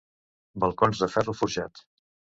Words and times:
Balcons 0.63 1.05
de 1.05 1.11
ferro 1.19 1.39
forjat. 1.43 1.89